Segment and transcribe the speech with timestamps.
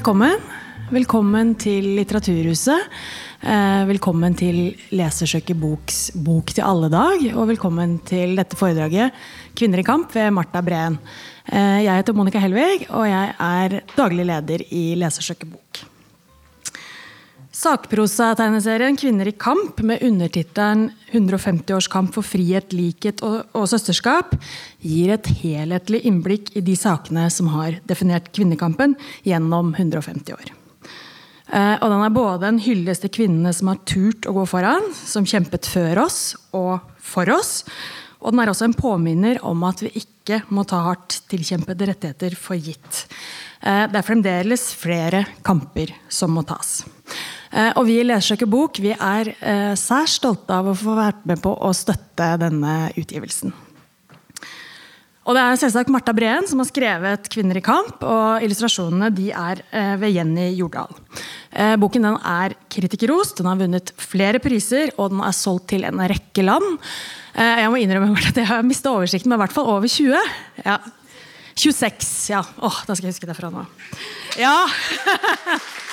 [0.00, 0.38] Velkommen.
[0.88, 2.86] Velkommen til Litteraturhuset.
[3.44, 7.26] Eh, velkommen til Lesersøket boks Bok til alle dag.
[7.34, 9.12] Og velkommen til dette foredraget
[9.52, 10.98] 'Kvinner i kamp' ved Marta Breen.
[11.52, 15.89] Eh, jeg heter Monica Helvig, og jeg er daglig leder i Lesersøket bok.
[17.60, 24.32] Sakprosategneserien 'Kvinner i kamp' med undertittelen 150 års kamp for frihet, likhet og, og, søsterskap
[24.80, 28.94] gir et helhetlig innblikk i de sakene som har definert kvinnekampen
[29.28, 30.54] gjennom 150 år.
[31.52, 34.86] Eh, og den er både en hyllest til kvinnene som har turt å gå foran,
[34.96, 36.22] som kjempet før oss
[36.56, 37.66] og for oss.
[38.24, 42.38] Og den er også en påminner om at vi ikke må ta hardt tilkjempede rettigheter
[42.40, 43.04] for gitt.
[43.60, 46.78] Eh, det er fremdeles flere kamper som må tas.
[47.50, 51.24] Eh, og vi i Lesersøker bok vi er eh, særs stolte av å få vært
[51.26, 53.52] med på å støtte denne utgivelsen.
[55.28, 59.28] Og det er selvsagt Marta Breen som har skrevet 'Kvinner i kamp', og illustrasjonene de
[59.34, 60.94] er eh, ved Jenny Jordal.
[61.82, 65.98] Boken den er kritikerrost, den har vunnet flere priser, og den er solgt til en
[65.98, 66.78] rekke land.
[67.34, 70.14] Jeg må innrømme at jeg har mista oversikten, men i hvert fall over 20.
[70.62, 70.78] Ja.
[71.58, 72.44] 26, ja.
[72.62, 73.66] Åh, da skal jeg huske det fra nå.
[74.38, 74.54] Ja!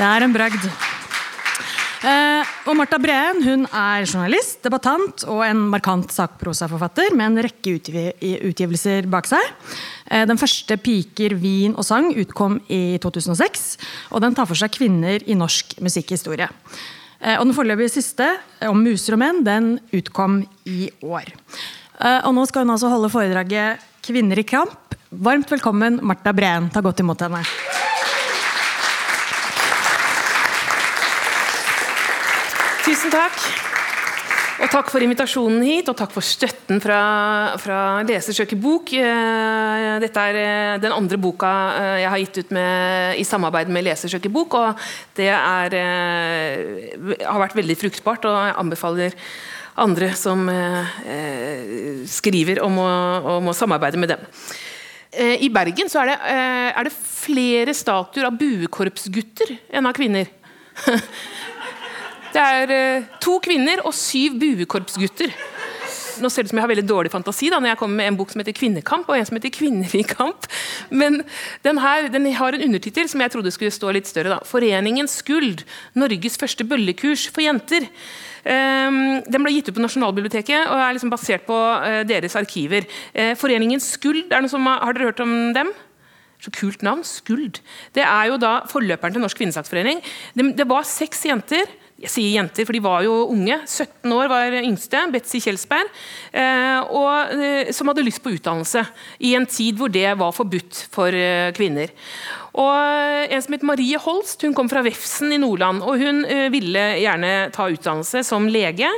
[0.00, 0.62] Det er en bragd.
[2.08, 7.74] Eh, og Marta Breen hun er journalist, debattant og en markant sakprosaforfatter med en rekke
[8.48, 9.44] utgivelser bak seg.
[10.08, 13.76] Eh, den første 'Piker, vin og sang' utkom i 2006.
[14.10, 16.48] og Den tar for seg kvinner i norsk musikkhistorie.
[17.20, 21.28] Eh, og Den foreløpige siste, om muser og menn, den utkom i år.
[22.00, 24.96] Eh, og Nå skal hun altså holde foredraget 'Kvinner i kamp'.
[25.12, 26.70] Varmt velkommen, Marta Breen.
[26.70, 27.44] Ta godt imot henne.
[32.90, 33.36] Tusen takk.
[34.64, 36.96] Og takk for invitasjonen hit, og takk for støtten fra,
[37.62, 38.90] fra Lesersøker bok.
[38.98, 43.70] Eh, dette er eh, den andre boka eh, jeg har gitt ut med, i samarbeid
[43.70, 44.82] med Lesersøker bok, og
[45.14, 45.76] det er,
[47.22, 49.14] har vært veldig fruktbart, og jeg anbefaler
[49.86, 50.50] andre som
[52.10, 52.88] skriver om å,
[53.36, 54.26] om å samarbeide med dem.
[55.14, 56.18] I Bergen er det,
[56.74, 60.34] er det flere statuer av buekorpsgutter enn av kvinner.
[62.30, 65.32] Det er eh, to kvinner og syv buekorpsgutter.
[66.20, 68.10] Nå ser det ut som jeg har veldig dårlig fantasi da, når jeg kommer med
[68.10, 70.48] en bok som heter 'Kvinnekamp' og en som heter 'Kvinner kamp'.
[70.90, 71.22] Men
[71.64, 74.28] den, her, den har en undertittel som jeg trodde skulle stå litt større.
[74.28, 74.38] da.
[74.44, 75.64] 'Foreningens skuld.
[75.94, 77.88] Norges første bøllekurs for jenter'.
[78.40, 82.86] Um, den ble gitt ut på Nasjonalbiblioteket og er liksom basert på uh, deres arkiver.
[83.12, 85.72] Uh, Foreningens skuld, er noe som, har dere hørt om dem?
[86.40, 87.04] Så kult navn.
[87.04, 87.60] Skuld.
[87.92, 90.00] Det er jo da forløperen til Norsk kvinnesaksforening.
[90.32, 91.68] Det, det var seks jenter
[92.00, 93.58] jeg sier jenter, for de var jo unge.
[93.68, 95.90] 17 år var yngste, Betzy Kjelsberg.
[96.32, 98.86] Eh, og, eh, som hadde lyst på utdannelse
[99.20, 101.92] i en tid hvor det var forbudt for eh, kvinner.
[102.60, 105.84] Og En som het Marie Holst hun kom fra Vefsn i Nordland.
[105.84, 108.88] og Hun ville gjerne ta utdannelse som lege.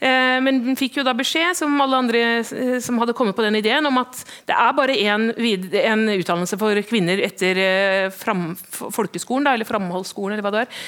[0.00, 3.44] Eh, men hun fikk jo da beskjed, som alle andre eh, som hadde kommet på
[3.44, 8.52] den ideen, om at det er bare én utdannelse for kvinner etter eh, fram,
[8.94, 10.84] folkeskolen, da, eller framholdsskolen, eller hva det var.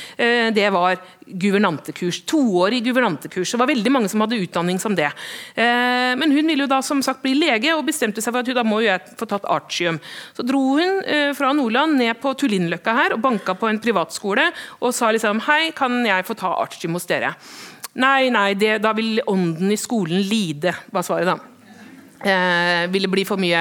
[0.55, 0.99] Det var
[1.41, 2.23] guvernantekurs.
[2.29, 3.53] Toårig guvernantekurs.
[3.53, 5.09] Det var veldig mange som hadde utdanning som det.
[5.57, 8.59] Men hun ville jo da som sagt bli lege, og bestemte seg for at hun
[8.59, 10.01] da må jo jeg få tatt artium.
[10.37, 11.01] Så dro hun
[11.37, 14.51] fra Nordland ned på Tullinløkka her og banka på en privatskole
[14.81, 17.35] og sa liksom Hei, kan jeg få ta artium hos dere?
[17.99, 21.39] Nei, nei, det, da vil ånden i skolen lide, var svaret, da.
[22.21, 23.61] Eh, det bli for mye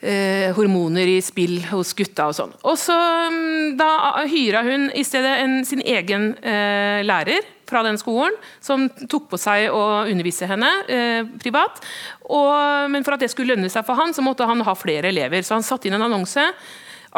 [0.00, 2.56] eh, hormoner i spill hos gutta og sånn.
[2.66, 2.96] Og så
[3.32, 8.86] mm, Da hyra hun i stedet en, sin egen eh, lærer fra den skolen, som
[9.10, 11.82] tok på seg å undervise henne eh, privat.
[12.28, 15.12] Og, men for at det skulle lønne seg for han, så måtte han ha flere
[15.12, 15.44] elever.
[15.44, 16.44] Så han satte inn en annonse.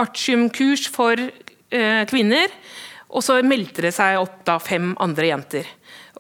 [0.01, 2.51] Artium-kurs for eh, kvinner.
[3.11, 5.71] Og så meldte det seg opp da fem andre jenter.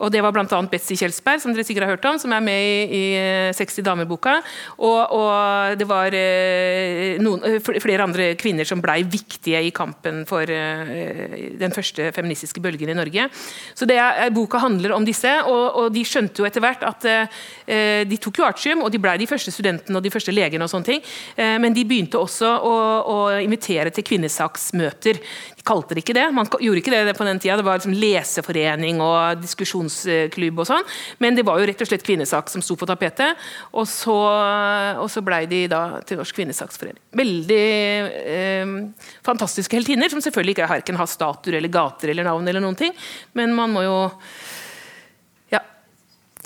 [0.00, 0.60] Og Det var bl.a.
[0.70, 4.38] Betzy Kjelsberg, som dere sikkert har hørt om, som er med i, i 60 damer-boka.
[4.78, 10.22] Og, og, det var eh, noen, eh, flere andre kvinner som blei viktige i kampen
[10.28, 13.28] for eh, den første feministiske bølgen i Norge.
[13.76, 13.98] Så det
[14.36, 18.40] Boka handler om disse, og, og de skjønte jo etter hvert at eh, de tok
[18.40, 21.04] jo artium, og de blei de første studentene og de første legene, og sånne ting,
[21.36, 22.74] eh, men de begynte også å,
[23.04, 25.20] å invitere til kvinnesaksmøter.
[25.60, 27.58] De kalte det ikke det, man gjorde ikke det på den tida.
[27.60, 29.44] Det var liksom leseforening og
[29.90, 30.86] diskusjonsklubb og sånn.
[31.22, 33.38] Men det var jo rett og slett kvinnesak som sto på tapetet.
[33.72, 34.16] Og så,
[35.00, 37.00] og så blei de da til Norsk kvinnesaksforening.
[37.20, 37.62] Veldig
[38.20, 38.74] eh,
[39.26, 42.94] fantastiske heltinner, som selvfølgelig ikke verken har statuer eller gater eller navn eller noen ting.
[43.38, 43.96] Men man må jo
[45.54, 45.64] ja,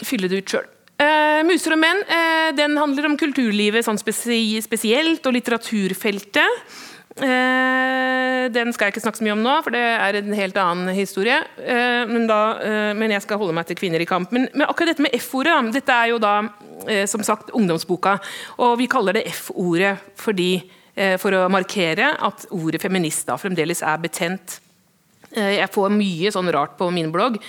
[0.02, 0.70] fylle det ut sjøl.
[0.94, 6.60] Uh, 'Muser og menn' uh, den handler om kulturlivet sånn spesielt, og litteraturfeltet.
[7.14, 10.56] Uh, den skal jeg ikke snakke så mye om nå, for det er en helt
[10.60, 11.38] annen historie.
[11.56, 12.40] Men, da,
[12.96, 14.32] men, jeg skal holde meg til 'Kvinner i kamp'.
[14.34, 16.34] Men, men akkurat dette med F-ordet Dette er jo da
[17.08, 18.18] som sagt ungdomsboka.
[18.58, 24.58] Og vi kaller det F-ordet for å markere at ordet feminist da fremdeles er betent.
[25.34, 27.40] Jeg får mye sånn rart på min blogg.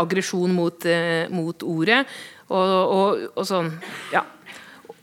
[0.00, 0.88] Aggresjon mot,
[1.30, 2.00] mot ordet.
[2.48, 3.68] Og, og, og sånn
[4.12, 4.22] ja,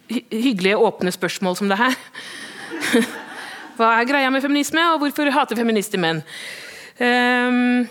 [0.09, 1.97] hyggelige, åpne spørsmål som det her.
[3.75, 6.21] Hva er greia med feminisme, og hvorfor hater feminister menn?
[6.95, 7.85] Um,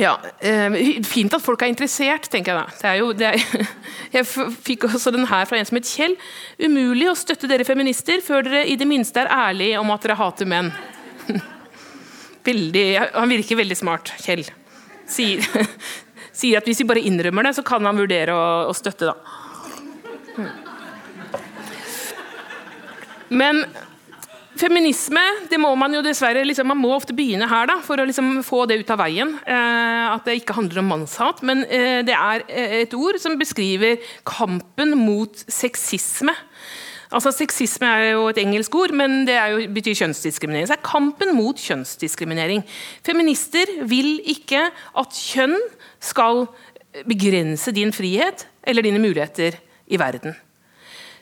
[0.00, 2.94] ja, uh, Fint at folk er interessert, tenker jeg da.
[2.96, 3.36] Jo, er,
[4.16, 4.28] jeg
[4.64, 6.16] fikk også den her fra en som het Kjell.
[6.62, 10.18] Umulig å støtte dere feminister før dere i det minste er ærlige om at dere
[10.20, 10.72] hater menn.
[12.48, 14.46] Veldig, han virker veldig smart, Kjell.
[15.10, 15.44] Sier,
[16.40, 19.16] sier at hvis vi bare innrømmer det, så kan han vurdere å, å støtte, da.
[23.30, 23.62] Men
[24.60, 28.06] feminisme det må man jo dessverre liksom, man må ofte begynne her da, for å
[28.08, 29.32] liksom, få det ut av veien.
[29.44, 31.42] Eh, at det ikke handler om mannshat.
[31.46, 36.34] Men eh, det er eh, et ord som beskriver kampen mot sexisme.
[37.10, 40.68] Altså, Sexisme er jo et engelsk ord, men det jo, betyr kjønnsdiskriminering.
[40.68, 42.62] Så det er kampen mot kjønnsdiskriminering.
[43.06, 45.56] Feminister vil ikke at kjønn
[46.02, 46.46] skal
[47.06, 49.58] begrense din frihet eller dine muligheter
[49.90, 50.36] i verden.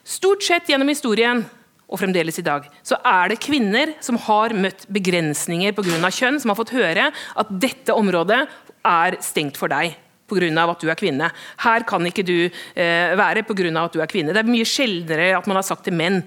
[0.09, 1.43] Stort sett gjennom historien
[1.89, 6.11] og fremdeles i dag, så er det kvinner som har møtt begrensninger pga.
[6.13, 8.45] kjønn, som har fått høre at dette området
[8.85, 9.97] er stengt for deg
[10.29, 10.69] pga.
[10.69, 11.31] at du er kvinne.
[11.65, 13.85] Her kan ikke du eh, være pga.
[13.85, 14.35] at du er kvinne.
[14.37, 16.23] Det er mye sjeldnere at man har sagt til menn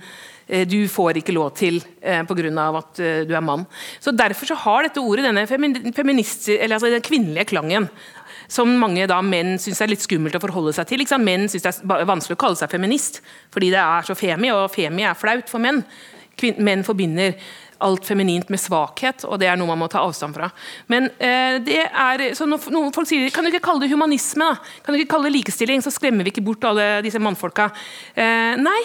[0.48, 2.68] eh, du får ikke lov til eh, pga.
[2.82, 3.68] at eh, du er mann.
[4.00, 7.90] Så Derfor så har dette ordet denne altså den kvinnelige klangen
[8.52, 11.06] som mange da, menn syns er litt skummelt å forholde seg til.
[11.24, 13.22] Menn syns det er vanskelig å kalle seg feminist,
[13.54, 15.84] fordi det er så femi, og femi er flaut for menn.
[16.40, 17.36] Kvin menn forbinder
[17.82, 20.52] alt feminint med svakhet, og det er noe man må ta avstand fra.
[20.92, 24.52] Men eh, det er, så når, når folk sier kan du ikke kalle det humanisme,
[24.52, 24.76] da?
[24.86, 27.72] kan du ikke kalle det likestilling, så skremmer vi ikke bort alle disse mannfolka.
[28.14, 28.82] Eh, nei,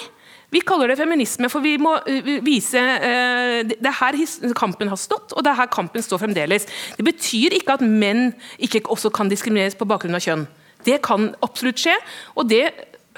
[0.54, 4.18] vi kaller det feminisme, for vi må uh, vise uh, Det er her
[4.58, 6.68] kampen har stått, og det er her kampen står fremdeles.
[6.96, 8.30] Det betyr ikke at menn
[8.62, 10.46] ikke også kan diskrimineres på bakgrunn av kjønn.
[10.86, 11.96] Det kan absolutt skje,
[12.38, 12.68] og det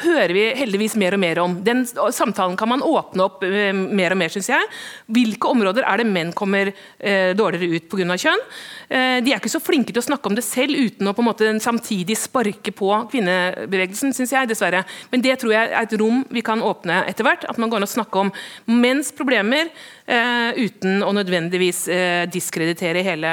[0.03, 1.57] hører vi heldigvis mer og mer om.
[1.65, 4.69] Den samtalen kan man åpne opp uh, mer og mer, syns jeg.
[5.15, 8.19] Hvilke områder er det menn kommer uh, dårligere ut pga.
[8.25, 8.45] kjønn?
[8.89, 11.25] Uh, de er ikke så flinke til å snakke om det selv uten å på
[11.25, 14.85] en måte samtidig sparke på kvinnebevegelsen, syns jeg, dessverre.
[15.13, 17.49] Men det tror jeg er et rom vi kan åpne etter hvert.
[17.49, 18.33] At man går an å snakke om
[18.69, 19.71] menns problemer
[20.09, 21.83] uten å nødvendigvis
[22.33, 23.33] diskreditere hele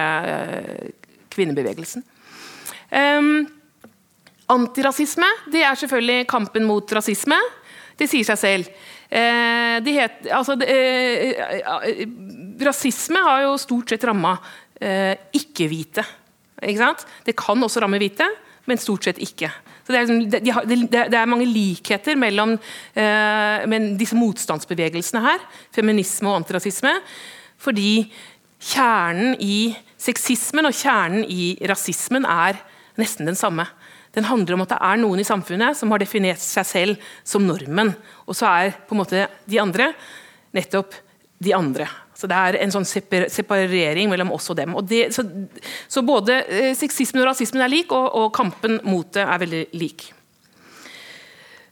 [1.31, 2.03] kvinnebevegelsen.
[2.91, 3.45] Um,
[4.53, 7.37] Antirasisme det er selvfølgelig kampen mot rasisme.
[7.97, 8.69] Det sier seg selv.
[9.09, 12.03] Eh, de het, altså, de, eh,
[12.65, 14.35] rasisme har jo stort sett ramma
[14.81, 16.03] eh, ikke-hvite.
[16.65, 16.91] Ikke
[17.25, 18.27] det kan også ramme hvite,
[18.65, 19.49] men stort sett ikke.
[19.85, 22.55] Så det, er, liksom, de, de, det, er mange likheter mellom
[22.97, 25.43] eh, disse motstandsbevegelsene her,
[25.75, 26.95] feminisme og antirasisme,
[27.61, 28.07] fordi
[28.65, 32.57] kjernen i sexismen og kjernen i rasismen er
[32.97, 33.67] nesten den samme.
[34.15, 37.43] Den handler om at det er noen i samfunnet som har definert seg selv som
[37.45, 37.93] normen.
[38.25, 39.91] Og så er på en måte de andre
[40.55, 40.95] nettopp
[41.43, 41.87] de andre.
[42.15, 44.75] Så Det er en sånn separering mellom oss og dem.
[44.79, 45.25] Og det, så,
[45.91, 49.65] så, både eh, sexismen og rasismen er lik, og, og kampen mot det er veldig
[49.75, 50.07] lik.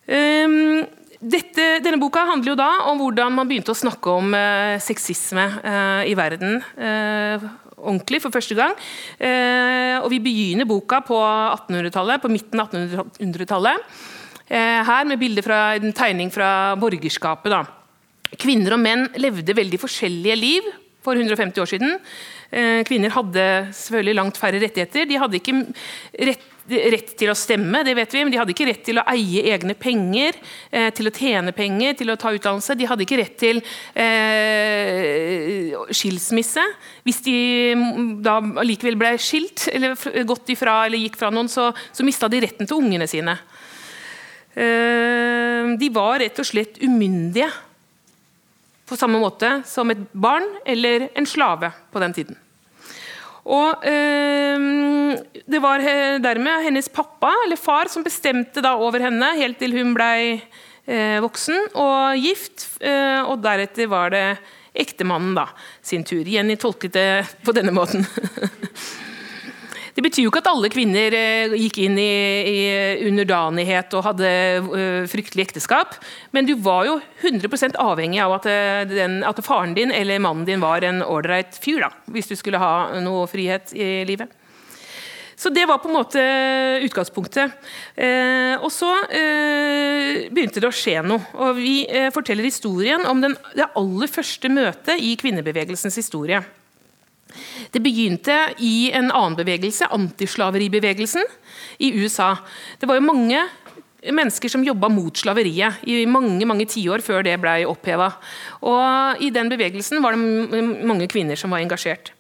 [0.04, 0.84] Um,
[1.24, 5.46] dette, denne boka handler jo da om hvordan man begynte å snakke om eh, sexisme
[5.64, 6.60] eh, i verden.
[6.76, 7.48] Uh,
[7.84, 8.76] ordentlig for første gang.
[9.20, 13.90] Eh, og vi begynner boka på 1800-tallet, på midten av 1800-tallet.
[14.48, 17.54] Eh, her med bilder fra en tegning fra borgerskapet.
[17.54, 17.64] Da.
[18.40, 20.72] Kvinner og menn levde veldig forskjellige liv
[21.04, 22.00] for 150 år siden.
[22.54, 25.08] Eh, kvinner hadde selvfølgelig langt færre rettigheter.
[25.10, 25.56] De hadde ikke
[26.30, 29.06] rett rett til å stemme, det vet vi, men de hadde ikke rett til å
[29.12, 30.38] eie egne penger,
[30.72, 32.78] eh, til å tjene penger, til å ta utdannelse.
[32.80, 33.60] De hadde ikke rett til
[34.00, 36.64] eh, skilsmisse.
[37.04, 37.38] Hvis de
[37.76, 39.98] mm, da likevel ble skilt, eller
[40.30, 43.36] gått ifra, eller gikk fra noen, så, så mista de retten til ungene sine.
[44.54, 47.52] Eh, de var rett og slett umyndige.
[48.88, 52.43] På samme måte som et barn eller en slave på den tiden.
[53.44, 54.68] Og eh,
[55.44, 55.84] Det var
[56.24, 60.12] dermed hennes pappa eller far som bestemte da over henne helt til hun ble
[60.88, 62.70] eh, voksen og gift.
[62.80, 64.28] Eh, og deretter var det
[64.74, 65.48] ektemannen da,
[65.86, 66.24] sin tur.
[66.26, 67.10] Jenny tolket det
[67.46, 68.08] på denne måten.
[69.94, 72.14] Det betyr jo ikke at alle kvinner eh, gikk inn i,
[72.50, 72.60] i
[73.10, 74.30] underdanighet og hadde
[74.66, 76.00] uh, fryktelig ekteskap,
[76.34, 78.48] men du var jo 100 avhengig av at,
[78.90, 82.62] den, at, faren din eller mannen din var en ålreit fyr, da, hvis du skulle
[82.62, 84.34] ha noe frihet i livet.
[85.44, 86.22] Så det var på en måte
[86.86, 87.52] utgangspunktet.
[87.96, 91.20] Eh, og så eh, begynte det å skje noe.
[91.36, 96.40] Og vi eh, forteller historien om den, det aller første møtet i kvinnebevegelsens historie.
[97.74, 101.28] Det begynte i en annen bevegelse, antislaveribevegelsen
[101.84, 102.34] i USA.
[102.80, 103.44] Det var jo mange
[104.04, 108.10] mennesker som jobba mot slaveriet i mange mange tiår før det ble oppheva.
[109.24, 112.12] I den bevegelsen var det mange kvinner som var engasjert.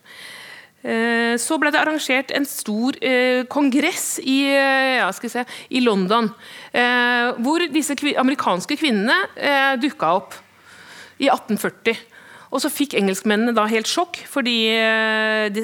[0.83, 6.27] Eh, så ble det arrangert en stor eh, kongress i, eh, ja, se, i London,
[7.43, 10.35] hvor disse amerikanske kvinnene dukka opp
[11.21, 12.01] i 1840.
[12.53, 14.57] Og så fikk engelskmennene da helt sjokk, fordi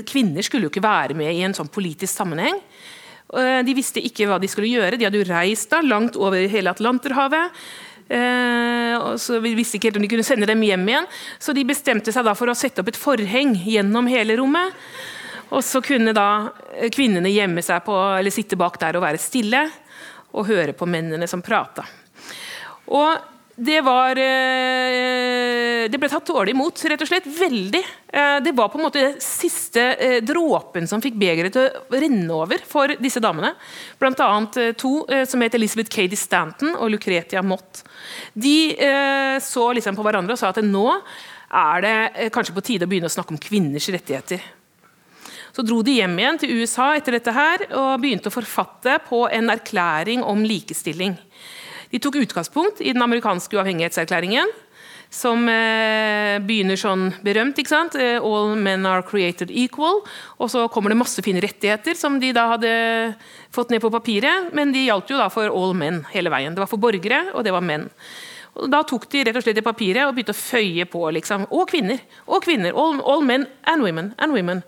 [0.10, 2.58] kvinner skulle jo ikke være med i en sånn politisk sammenheng.
[3.30, 4.98] De visste ikke hva de skulle gjøre.
[4.98, 7.54] De hadde jo reist da langt over hele Atlanterhavet.
[8.10, 11.54] Eh, og så vi visste ikke helt om de kunne sende dem hjem igjen, så
[11.54, 14.74] de bestemte seg da for å sette opp et forheng gjennom hele rommet.
[15.54, 16.50] Og så kunne da
[16.94, 19.64] kvinnene gjemme seg på, eller sitte bak der og være stille
[20.30, 21.86] og høre på mennene som prata.
[22.90, 23.29] Og
[23.60, 27.28] det var eh, Det ble tatt dårlig imot, rett og slett.
[27.28, 27.82] Veldig.
[28.08, 32.38] Eh, det var på en måte siste eh, dråpen som fikk begeret til å renne
[32.38, 33.52] over for disse damene.
[34.00, 34.94] Blant annet to
[35.28, 37.84] som het Elizabeth Cady Stanton og Lucretia Mott.
[38.34, 38.76] De
[39.44, 40.86] så liksom på hverandre og sa at nå
[41.50, 44.44] er det kanskje på tide å begynne å snakke om kvinners rettigheter.
[45.56, 49.26] Så dro de hjem igjen til USA etter dette her og begynte å forfatte på
[49.34, 51.18] en erklæring om likestilling.
[51.90, 54.52] De tok utgangspunkt i den amerikanske uavhengighetserklæringen,
[55.10, 57.58] som eh, begynner sånn berømt.
[57.58, 57.96] ikke sant?
[57.98, 60.04] Eh, All men are created equal.
[60.38, 62.74] Og så kommer det masse fine rettigheter som de da hadde
[63.56, 66.54] fått ned på papiret, men de gjaldt jo da for all men hele veien.
[66.54, 67.90] Det var for borgere, og det var menn.
[68.60, 71.02] Og Da tok de rett og slett i papiret og begynte å føye på.
[71.16, 72.00] liksom, Og kvinner.
[72.28, 72.74] Og kvinner.
[72.76, 74.14] All, all men and women.
[74.20, 74.64] and women.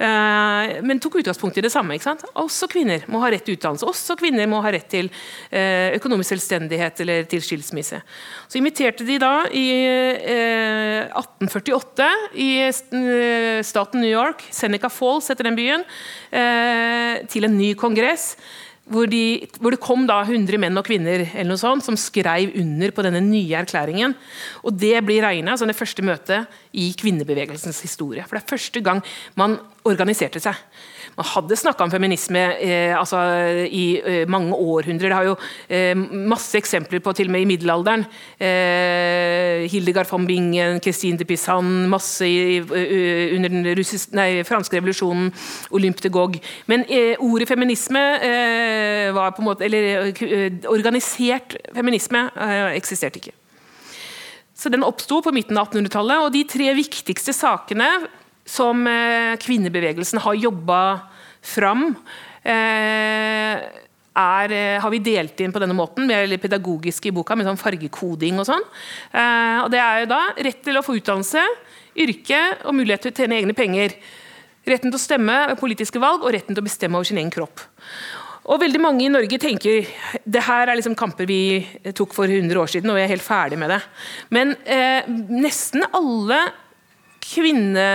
[0.00, 1.94] Uh, men tok utgangspunkt i det samme.
[1.94, 2.24] ikke sant?
[2.34, 3.86] Også kvinner må ha rett til utdannelse.
[3.86, 8.00] Også kvinner må ha rett til uh, økonomisk selvstendighet eller til skilsmisse.
[8.48, 12.08] Så inviterte de da i uh, eh, 1848
[12.40, 12.50] i
[13.64, 15.84] staten New York, Seneca Falls heter den byen,
[17.30, 18.34] til en ny kongress
[18.90, 22.52] hvor, de, hvor, det kom da 100 menn og kvinner eller noe sånt, som skrev
[22.60, 24.16] under på denne nye erklæringen.
[24.64, 28.24] Og Det blir regna som det første møtet i kvinnebevegelsens historie.
[28.26, 29.02] For Det er første gang
[29.38, 30.56] man organiserte seg.
[31.14, 33.20] Man hadde snakka om feminisme eh, altså,
[33.68, 35.12] i eh, mange århundrer.
[35.12, 35.34] Det har jo
[35.68, 38.06] eh, masse eksempler på, til og med i middelalderen.
[38.40, 45.30] Eh, Hildegard von Bingen, Christine de Pisan, masse i, under den russisk, nei, franske revolusjonen,
[45.70, 46.40] Olympe de Gogh.
[46.66, 50.12] Men eh, ordet feminisme eh, var på en måte Eller
[50.68, 52.26] organisert feminisme
[52.74, 53.43] eksisterte ikke.
[54.54, 57.88] Så Den oppsto på midten av 1800-tallet, og de tre viktigste sakene
[58.46, 60.80] som eh, kvinnebevegelsen har jobba
[61.44, 61.88] fram,
[62.44, 63.62] eh,
[64.14, 67.48] er, eh, har vi delt inn på denne måten, med litt pedagogisk i boka, med
[67.48, 68.66] sånn fargekoding og sånn.
[69.64, 71.42] og Det er jo da rett til å få utdannelse,
[71.96, 73.96] yrke og mulighet til å tjene egne penger.
[74.64, 77.32] Retten til å stemme ved politiske valg og retten til å bestemme over sin egen
[77.32, 77.60] kropp.
[78.44, 79.86] Og veldig mange i Norge tenker
[80.28, 81.64] det her er liksom kamper vi
[81.96, 83.80] tok for 100 år siden, og vi er helt ferdig med det.
[84.36, 86.42] Men eh, nesten alle
[87.24, 87.86] kvinne...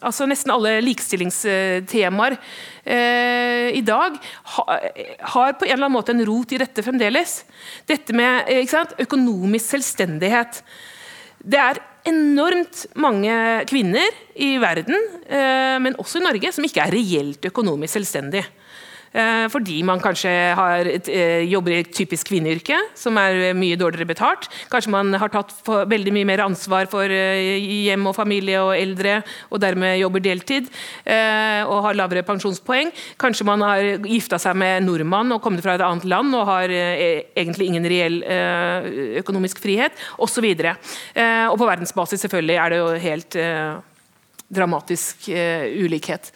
[0.00, 6.56] Altså nesten alle likestillingstemaer eh, i dag har på en eller annen måte en rot
[6.56, 7.42] i dette fremdeles.
[7.88, 8.48] Dette med
[9.04, 10.62] økonomisk selvstendighet.
[11.42, 13.34] Det er enormt mange
[13.70, 18.46] kvinner i verden, eh, men også i Norge, som ikke er reelt økonomisk selvstendige.
[19.12, 24.08] Eh, fordi man kanskje har eh, jobber i et typisk kvinneyrke, som er mye dårligere
[24.08, 24.48] betalt.
[24.72, 29.20] Kanskje man har tatt veldig mye mer ansvar for eh, hjem og familie og eldre,
[29.52, 30.70] og dermed jobber deltid
[31.12, 32.90] og har lavere pensjonspoeng.
[33.20, 36.72] Kanskje man har gifta seg med nordmann og kommet fra et annet land og har
[36.72, 38.20] egentlig ingen reell
[39.20, 40.46] økonomisk frihet, osv.
[40.46, 40.92] Og,
[41.52, 43.38] og på verdensbasis selvfølgelig er det jo helt
[44.52, 46.32] dramatisk ulikhet.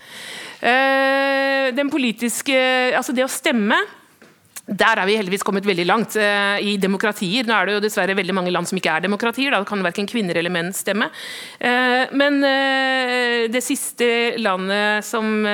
[0.66, 2.56] Eh, den politiske,
[2.96, 3.78] altså det å stemme
[4.66, 7.46] der er vi heldigvis kommet veldig langt uh, i demokratier.
[7.46, 9.54] Nå er det jo dessverre veldig mange land som ikke er demokratier.
[9.54, 11.06] Da kan verken kvinner eller menn stemme.
[11.60, 12.40] Uh, men
[13.54, 14.08] det siste
[14.42, 15.46] landet som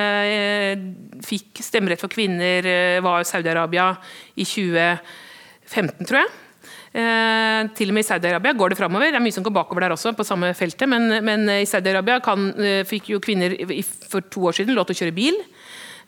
[1.29, 2.65] fikk stemmerett for kvinner,
[3.05, 3.91] var Saudi-Arabia
[4.33, 6.33] i 2015, tror jeg.
[6.93, 9.09] Eh, til og med i Saudi-Arabia går det framover.
[9.09, 10.85] Det er mye som går bakover der også, på samme feltet.
[10.89, 13.55] Men, men i Saudi-Arabia eh, fikk jo kvinner
[14.09, 15.39] for to år siden lov til å kjøre bil.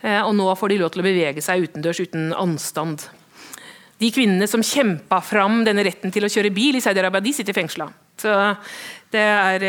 [0.06, 3.08] Eh, og nå får de lov til å bevege seg utendørs uten anstand.
[3.98, 7.58] De kvinnene som kjempa fram denne retten til å kjøre bil i Saudi-Arabia, de sitter
[7.58, 7.89] fengsla.
[8.22, 8.36] Så
[9.12, 9.65] det er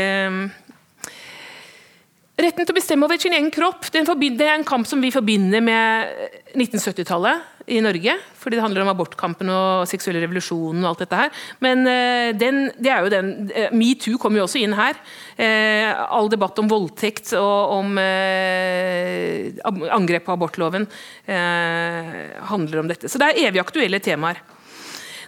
[2.37, 5.63] Retten til å bestemme over sin egen kropp det er en kamp som vi forbinder
[5.65, 6.11] med
[6.53, 8.13] 1970-tallet i Norge.
[8.37, 11.31] Fordi det handler om abortkampen og seksuelle revolusjonen og alt dette her.
[11.65, 15.01] Men uh, den, det er jo den uh, Metoo kommer jo også inn her.
[15.41, 17.97] All debatt om voldtekt og om
[19.97, 20.87] angrep på abortloven
[21.27, 23.11] handler om dette.
[23.13, 24.41] Så det er evig aktuelle temaer.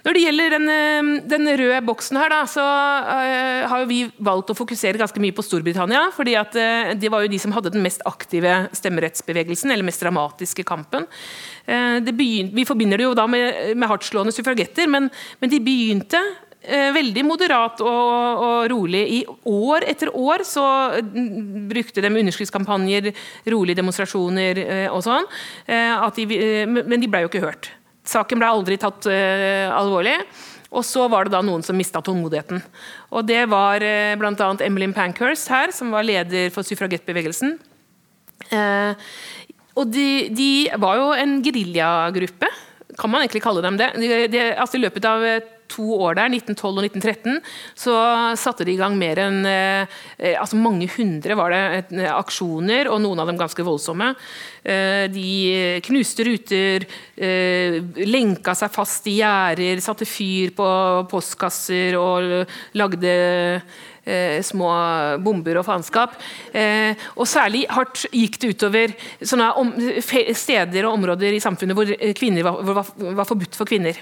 [0.06, 4.52] Når det gjelder den, eh, den røde boksen her, da, så uh, har vi valgt
[4.52, 6.08] å fokusere ganske mye på Storbritannia.
[6.14, 10.02] fordi at uh, Det var jo de som hadde den mest aktive stemmerettsbevegelsen, eller mest
[10.02, 11.08] dramatiske kampen.
[11.66, 16.20] Uh, begynte, vi forbinder det jo da med, med hardtslående suffragetter, men, men, de begynte
[16.68, 19.00] veldig moderat og, og, rolig.
[19.14, 20.64] I år etter år så
[21.00, 23.12] mm, brukte de underskriftskampanjer,
[23.54, 25.28] rolige demonstrasjoner og sånn.
[26.18, 26.26] De,
[26.66, 27.70] men de ble jo ikke hørt.
[28.08, 30.16] Saken ble aldri tatt uh, alvorlig.
[30.68, 32.60] Og så var det da noen som mista tålmodigheten.
[33.16, 34.48] Og Det var uh, bl.a.
[34.64, 37.56] Emmeline Pankhurst her, som var leder for suffragettbevegelsen.
[38.52, 38.96] Uh,
[39.78, 40.50] og de, de,
[40.80, 42.48] var jo en geriljagruppe,
[42.98, 43.92] kan man egentlig kalle dem det.
[44.00, 45.26] De, de, altså I løpet av
[45.70, 47.40] to år der, 1912 og 1913,
[47.78, 47.96] så
[48.38, 49.98] satte de i gang mer enn eh,
[50.38, 51.62] altså Mange hundre var det
[51.98, 54.12] eh, aksjoner, og noen av dem ganske voldsomme.
[54.68, 60.68] Eh, de knuste ruter, eh, lenka seg fast i gjerder, satte fyr på
[61.10, 62.48] postkasser og
[62.78, 63.78] lagde eh,
[64.44, 64.70] små
[65.24, 66.16] bomber og faenskap.
[66.52, 68.94] Eh, og særlig hardt gikk det utover
[70.34, 73.98] steder og områder i samfunnet hvor, kvinner var, var, var forbudt for kvinner.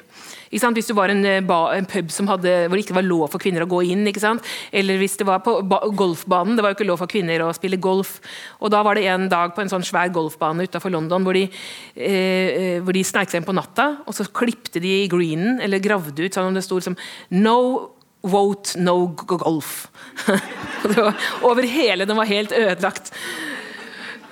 [0.51, 3.65] Hvis du var en, eh, en pub hadde, hvor det ikke var lov for kvinner
[3.65, 5.61] å gå inn, eller hvis det var på
[5.97, 8.21] golfbanen, det var jo ikke lov for kvinner å spille golf.
[8.61, 11.49] Og Da var det en dag på en sånn svær golfbane utenfor London hvor de,
[11.97, 16.19] eh, hvor de seg inn på natta, og så klipte de i greenen, eller gravde
[16.25, 16.97] ut sånn om det sto som
[17.31, 17.96] 'No
[18.27, 19.87] vote, no golf'.
[21.49, 23.13] over hele, den var helt ødelagt.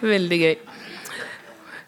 [0.00, 0.56] Veldig gøy.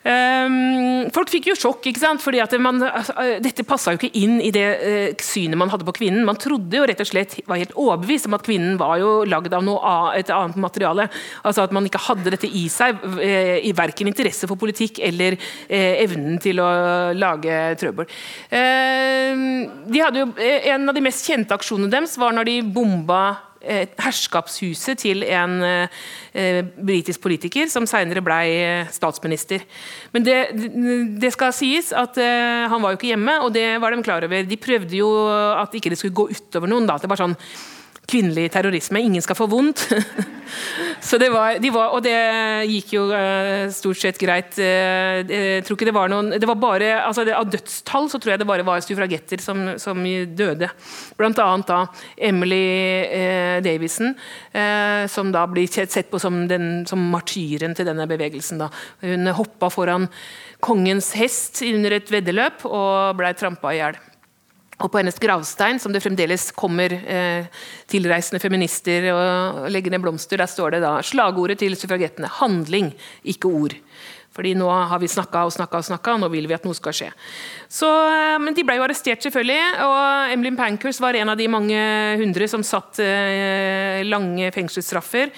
[0.06, 2.22] Um, folk fikk jo sjokk, ikke sant?
[2.22, 5.86] fordi at man, altså, dette passa jo ikke inn i det uh, synet man hadde
[5.88, 6.22] på kvinnen.
[6.28, 9.54] Man trodde jo rett og slett, var helt overbevist om at kvinnen var jo lagd
[9.56, 11.08] av noe, et annet materiale.
[11.42, 15.38] Altså At man ikke hadde dette i seg, uh, i verken interesse for politikk eller
[15.40, 16.68] uh, evnen til å
[17.16, 18.06] lage trøbbel.
[18.54, 19.42] Ehm,
[19.90, 23.22] de hadde jo, en av de mest kjente aksjonene deres var når de bomba
[24.00, 29.64] herskapshuset til en eh, britisk politiker, som senere ble eh, statsminister.
[30.14, 30.38] Men det,
[31.20, 34.26] det, skal sies at eh, han var jo ikke hjemme, og det var de klar
[34.26, 34.46] over.
[34.46, 36.88] De prøvde jo at ikke det skulle gå utover noen.
[36.88, 36.98] Da.
[37.02, 37.36] Det var sånn
[38.06, 39.00] kvinnelig terrorisme.
[39.02, 39.82] Ingen skal få vondt.
[41.08, 42.14] så det var, de var, og det
[42.70, 44.54] gikk jo uh, stort sett greit.
[44.58, 48.20] Uh, jeg tror ikke det var noen det var bare, altså det, Av dødstall så
[48.22, 50.02] tror jeg det bare var suffragetter som, som
[50.38, 50.70] døde.
[51.18, 51.82] Blant annet da
[52.30, 52.64] Emily
[53.10, 54.14] uh, Davison,
[55.10, 58.60] som da blir sett på som, den, som martyren til denne bevegelsen.
[58.62, 58.70] Da.
[59.02, 60.08] Hun hoppa foran
[60.64, 63.98] kongens hest under et veddeløp og blei trampa i hjel.
[64.76, 67.46] Og på hennes gravstein, som det fremdeles kommer eh,
[67.88, 72.92] tilreisende feminister og legger ned blomster, der står det da slagordet til suffragettene 'handling,
[73.24, 73.78] ikke ord'.
[74.36, 76.92] Fordi nå har vi snakka og snakka og snakka, nå vil vi at noe skal
[76.92, 77.08] skje.
[77.72, 79.62] Så, eh, men de ble jo arrestert, selvfølgelig.
[79.86, 81.80] Og Emilyn Pankhurst var en av de mange
[82.20, 85.32] hundre som satt eh, lange fengselsstraffer.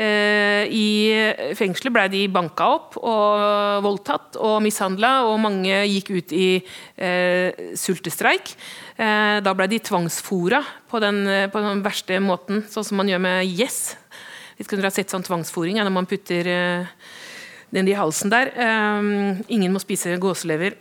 [0.00, 6.32] Eh, I fengselet ble de banka opp og voldtatt og mishandla, og mange gikk ut
[6.32, 6.48] i
[6.96, 8.54] eh, sultestreik.
[8.96, 13.24] Eh, da ble de tvangsfora på den, på den, verste måten, sånn som man gjør
[13.26, 13.80] med gjess.
[14.56, 16.48] Hvis dere har sett sånn tvangsfòring, når man putter
[17.70, 18.50] den i halsen der.
[19.48, 20.76] Ingen må spise gåselever.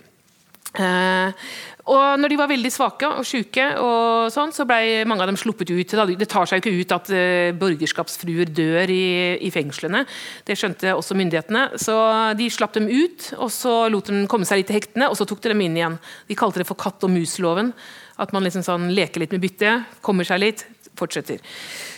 [0.77, 1.49] Eh,
[1.89, 5.39] og når de var veldig svake og syke, og sånn, så ble mange av dem
[5.39, 5.95] sluppet ut.
[6.19, 9.05] Det tar seg jo ikke ut at uh, borgerskapsfruer dør i,
[9.41, 10.03] i, fengslene.
[10.45, 11.63] Det skjønte også myndighetene.
[11.81, 11.95] Så
[12.37, 15.25] de slapp dem ut, og så lot de komme seg litt til hektene, og så
[15.25, 15.97] tok de dem inn igjen.
[16.29, 17.73] De kalte det for katt og mus-loven.
[18.21, 20.67] At man liksom sånn leker litt med byttet, kommer seg litt,
[20.99, 21.41] fortsetter.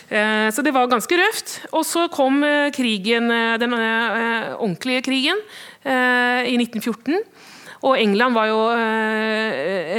[0.08, 1.58] Uh, så det var ganske røft.
[1.76, 2.40] Og så kom
[2.72, 3.28] krigen,
[3.60, 5.44] den ordentlige krigen
[5.84, 7.20] i 1914.
[7.82, 9.98] Og England var jo eh,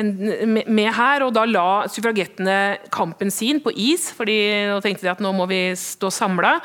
[0.72, 4.10] med her, og da la suffragettene kampen sin på is.
[4.16, 4.38] fordi
[4.72, 6.56] nå tenkte de at nå må vi stå samla.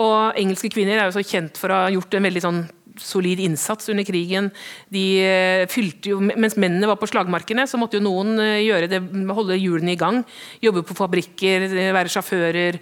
[0.00, 2.64] Og engelske kvinner er jo så kjent for å ha gjort en veldig sånn
[3.00, 4.50] solid innsats under krigen.
[4.92, 8.88] De eh, fylte jo, Mens mennene var på slagmarkene, så måtte jo noen eh, gjøre
[8.90, 9.00] det,
[9.34, 10.22] holde hjulene i gang.
[10.64, 12.80] Jobbe på fabrikker, være sjåfører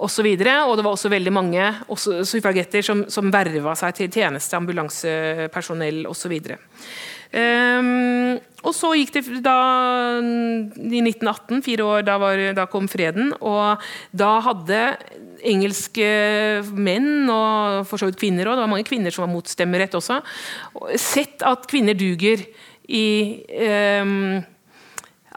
[0.00, 0.26] osv.
[0.32, 6.06] Og, og det var også veldig mange suffragetter som, som verva seg til tjeneste, ambulansepersonell
[6.10, 6.38] osv.
[7.30, 9.56] Um, og så gikk det da
[10.20, 13.32] i 1918, fire år, da, var, da, kom freden.
[13.40, 13.80] Og
[14.12, 14.80] da hadde
[15.46, 16.10] engelske
[16.76, 19.96] menn, og for så vidt kvinner òg, det var mange kvinner som var mot stemmerett
[19.96, 20.20] også,
[21.00, 22.44] sett at kvinner duger
[22.90, 23.06] i
[24.02, 24.42] um,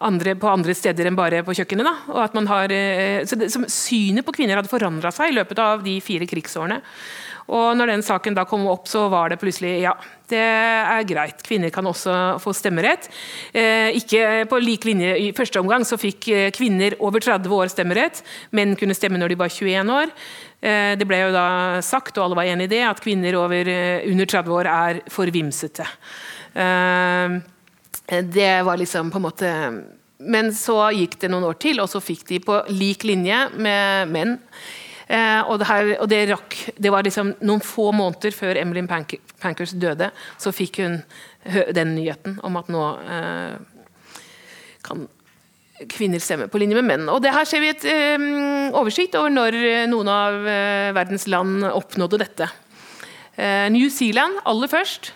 [0.04, 1.88] andre, på andre steder enn bare på kjøkkenet.
[1.88, 1.94] Da.
[2.14, 5.60] Og at man har, eh, så det, Synet på kvinner hadde forandra seg i løpet
[5.60, 6.82] av de fire krigsårene.
[7.52, 9.94] Og når den saken da kom opp, så var det plutselig ja,
[10.32, 11.44] det er greit.
[11.46, 13.10] Kvinner kan også få stemmerett.
[13.52, 17.72] Eh, ikke på lik linje I første omgang så fikk eh, kvinner over 30 år
[17.74, 18.24] stemmerett.
[18.56, 20.14] Menn kunne stemme når de var 21 år.
[20.64, 21.48] Eh, det ble jo da
[21.84, 25.02] sagt, og alle var enig i det, at kvinner over, eh, under 30 år er
[25.12, 25.88] for vimsete.
[26.56, 27.42] Eh,
[28.32, 29.84] det var liksom på en måte
[30.24, 34.08] Men så gikk det noen år til, og så fikk de på lik linje med
[34.08, 34.38] menn
[35.14, 39.76] og, det, her, og det, rakk, det, var liksom noen få måneder før Emmeline Pankers
[39.78, 40.08] døde,
[40.42, 40.96] så fikk hun
[41.78, 43.58] den nyheten om at nå eh,
[44.84, 45.06] kan
[45.90, 47.10] kvinner stemme på linje med menn.
[47.12, 48.28] Og det Her ser vi et eh,
[48.78, 49.58] oversikt over når
[49.92, 52.50] noen av eh, verdens land oppnådde dette.
[53.36, 55.14] Eh, New Zealand aller først,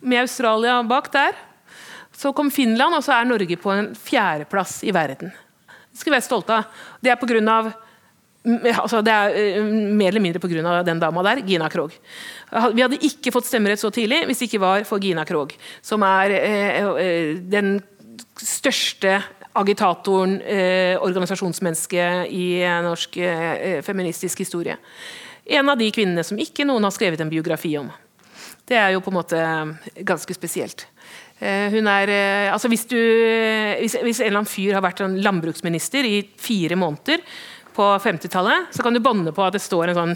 [0.00, 1.36] med Australia bak der.
[2.16, 5.32] Så kom Finland, og så er Norge på en fjerdeplass i verden.
[5.90, 6.82] Det skal vi være stolte av.
[7.02, 7.28] Det er på
[8.44, 10.82] grunn Altså, det er uh, mer eller mindre pga.
[10.82, 11.92] den dama der, Gina Krog.
[12.74, 16.02] Vi hadde ikke fått stemmerett så tidlig hvis det ikke var for Gina Krog, som
[16.02, 17.80] er uh, uh, den
[18.40, 20.36] største agitatoren,
[21.02, 23.16] organisasjonsmennesket i norsk
[23.82, 24.76] feministisk historie.
[25.44, 27.88] En av de kvinnene som ikke noen har skrevet en biografi om.
[28.64, 29.42] Det er jo på en måte
[30.06, 30.86] ganske spesielt.
[31.40, 32.14] Hun er,
[32.52, 32.96] altså hvis, du,
[33.82, 37.26] hvis, hvis en eller annen fyr har vært landbruksminister i fire måneder,
[37.76, 40.14] på 50-tallet, så kan du banne på at det står en sånn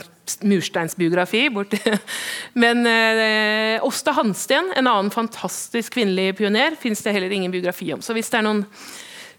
[0.49, 1.81] mursteinsbiografi borti
[2.63, 8.03] Men eh, Åsta Hansten, en annen fantastisk kvinnelig pioner, fins det heller ingen biografi om.
[8.05, 8.65] Så hvis det er noen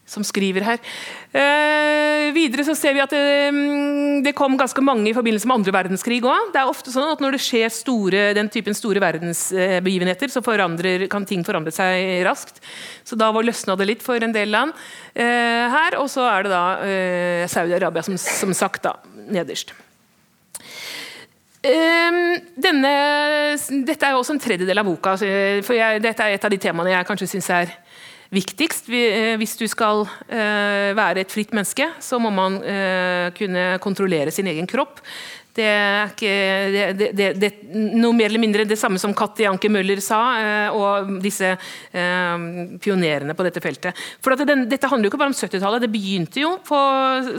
[0.05, 0.81] som skriver her.
[1.33, 5.57] Eh, videre så ser vi at det, mm, det, kom ganske mange i forbindelse med
[5.57, 6.51] andre verdenskrig òg.
[6.53, 10.43] Det er ofte sånn at når det skjer store, den typen store verdensbegivenheter, så
[11.09, 12.61] kan ting forandre seg raskt.
[13.03, 14.75] Så da var løsna det litt for en del land
[15.13, 15.97] eh, her.
[16.01, 18.99] Og så er det da eh, Saudi-Arabia, som, som, sagt, da,
[19.33, 19.73] nederst.
[21.65, 22.89] Um, denne,
[23.87, 25.15] dette er jo også en tredjedel av boka.
[25.17, 27.73] for jeg, Dette er et av de temaene jeg kanskje syns er
[28.33, 28.89] viktigst.
[28.89, 34.33] Eh, hvis du skal eh, være et fritt menneske, så må man eh, kunne kontrollere
[34.33, 35.01] sin egen kropp.
[35.55, 36.31] Det er ikke
[36.99, 37.49] det, det, det,
[37.95, 40.19] noe mer eller mindre det samme som Katti Anke Møller sa,
[40.75, 42.47] og disse eh,
[42.83, 43.95] pionerene på dette feltet.
[44.23, 45.85] For den, Dette handler jo ikke bare om 70-tallet.
[45.85, 46.79] Det begynte jo på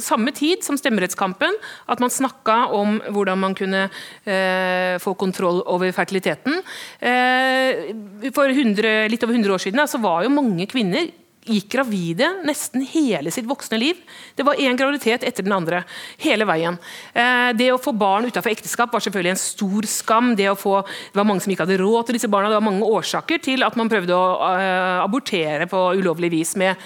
[0.02, 1.58] samme tid som stemmerettskampen.
[1.92, 3.86] At man snakka om hvordan man kunne
[4.24, 6.62] eh, få kontroll over fertiliteten.
[7.00, 11.10] Eh, for 100, litt over 100 år siden så var jo mange kvinner
[11.46, 14.00] gikk gravide nesten hele sitt voksne liv.
[14.36, 15.84] Det var én graviditet etter den andre.
[16.18, 16.78] hele veien.
[17.14, 20.34] Eh, det å få barn utenfor ekteskap var selvfølgelig en stor skam.
[20.36, 22.50] Det, få, det, var mange som ikke hadde råd til disse barna.
[22.50, 26.76] Det var mange årsaker til at man prøvde å uh, abortere på ulovlig vis med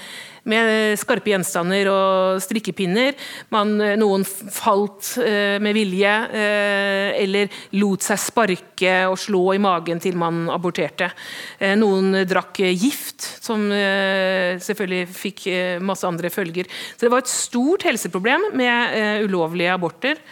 [0.49, 3.17] med skarpe gjenstander og strikkepinner.
[3.53, 10.01] Man, noen falt eh, med vilje, eh, eller lot seg sparke og slå i magen
[10.03, 11.11] til man aborterte.
[11.59, 16.71] Eh, noen drakk gift, som eh, selvfølgelig fikk eh, masse andre følger.
[16.97, 20.23] Så det var et stort helseproblem med eh, ulovlige aborter.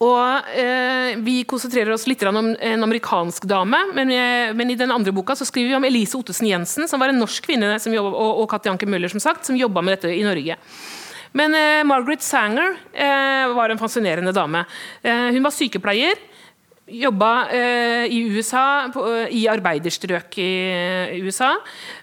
[0.00, 4.94] Og eh, Vi konsentrerer oss litt om en amerikansk dame, men, eh, men, i den
[4.94, 8.16] andre boka så skriver vi om Elise Ottesen Jensen, som var en norsk kvinne, jobbet,
[8.16, 10.56] og, og Katja Anke Møller, som sagt, som jobba med dette i Norge.
[11.36, 14.64] Men eh, Margaret Sanger eh, var en fascinerende dame.
[15.02, 16.16] Eh, hun var sykepleier
[16.90, 21.52] jobba eh, i USA, på, i arbeiderstrøk i USA,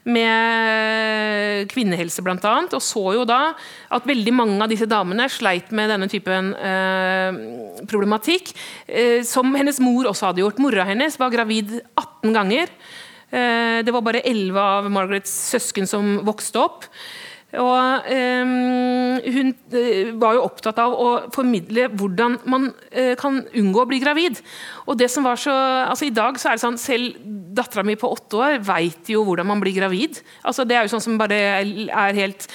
[0.08, 2.56] med kvinnehelse bl.a.
[2.72, 3.42] Og så jo da
[3.94, 7.42] at veldig mange av disse damene sleit med denne typen eh,
[7.90, 8.54] problematikk,
[8.88, 10.64] eh, som hennes mor også hadde gjort.
[10.64, 12.72] Mora hennes var gravid 18 ganger.
[13.30, 16.88] Eh, det var bare 11 av Margarets søsken som vokste opp.
[17.62, 18.54] Og um,
[19.28, 24.02] Hun uh, var jo opptatt av å formidle hvordan man uh, kan unngå å bli
[24.04, 24.42] gravid.
[24.88, 25.54] Og det som var så,
[25.88, 27.18] altså I dag så er det sånn selv
[27.58, 30.20] Dattera mi på åtte år veit jo hvordan man blir gravid.
[30.46, 32.46] Altså, det er jo sånn som bare er helt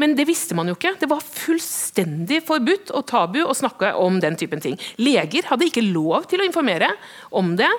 [0.00, 0.92] Men det visste man jo ikke.
[1.00, 4.76] Det var fullstendig forbudt og tabu å snakke om den typen ting.
[5.00, 6.90] Leger hadde ikke lov til å informere
[7.36, 7.70] om det.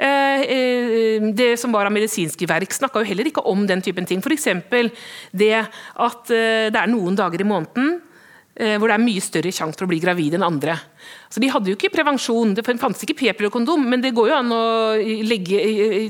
[0.00, 4.08] Eh, eh, det som var av medisinske verk, snakka jo heller ikke om den typen
[4.08, 4.24] ting.
[4.24, 4.48] F.eks.
[5.36, 7.98] det at eh, det er noen dager i måneden
[8.60, 10.74] hvor det er mye større sjanse for å bli gravid enn andre.
[11.30, 14.32] Så De hadde jo ikke prevensjon, det fantes ikke p-piller og kondom, men det går
[14.32, 14.64] jo an å
[15.24, 15.60] legge,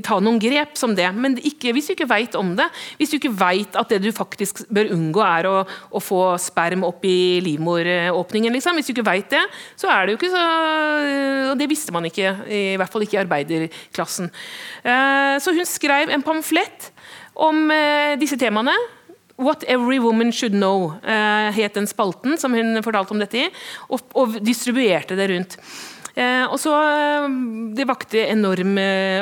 [0.02, 1.06] ta noen grep som det.
[1.12, 2.66] Men ikke, hvis du ikke veit om det,
[2.98, 6.86] hvis du ikke veit at det du faktisk bør unngå, er å, å få sperm
[6.88, 8.80] opp i livmoråpningen, liksom.
[8.80, 9.42] hvis du ikke veit det,
[9.78, 10.46] så er det jo ikke så
[11.50, 14.30] Og det visste man ikke, i hvert fall ikke i arbeiderklassen.
[14.82, 16.90] Eh, så hun skrev en pamflett
[17.40, 18.74] om eh, disse temaene.
[19.40, 23.48] 'What Every Woman Should Know' uh, het den spalten som hun fortalte om dette i,
[23.88, 25.56] og, og distribuerte det rundt.
[26.10, 27.26] Uh, og så uh,
[27.72, 28.76] Det vakte enorm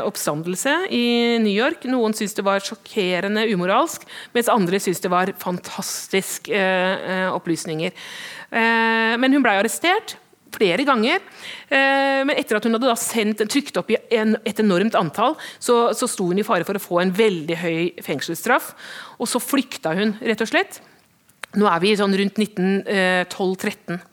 [0.09, 1.87] oppstandelse i New York.
[1.87, 7.93] Noen syntes det var sjokkerende umoralsk, mens andre syntes det var fantastisk opplysninger.
[8.51, 10.17] men hun blei arrestert
[10.55, 11.23] flere ganger.
[11.69, 16.09] Eh, men etter at hun hadde sendt, trykt opp en, et enormt antall, så, så
[16.11, 18.73] sto hun i fare for å få en veldig høy fengselsstraff.
[19.19, 20.83] Og så flykta hun, rett og slett.
[21.59, 23.97] Nå er vi sånn rundt 1912-13.
[23.97, 24.05] Eh,